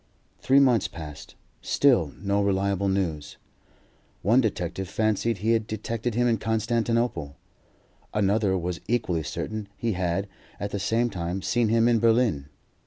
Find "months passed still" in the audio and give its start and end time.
0.59-2.11